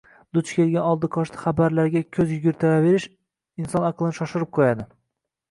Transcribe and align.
Duch 0.35 0.51
kelgan 0.51 0.87
oldi-qochti 0.91 1.39
xabarlarga 1.41 2.01
ko‘z 2.17 2.33
yugurtiraverish 2.37 3.07
inson 3.65 3.87
aqlini 3.93 4.19
shoshirib 4.23 4.53
qo‘yadi. 4.61 4.91